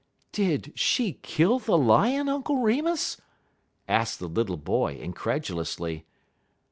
"Did 0.31 0.73
she 0.75 1.19
kill 1.21 1.59
the 1.59 1.77
Lion, 1.77 2.27
Uncle 2.27 2.57
Remus?" 2.57 3.21
asked 3.87 4.17
the 4.17 4.27
little 4.27 4.57
boy, 4.57 4.95
incredulously. 4.95 6.07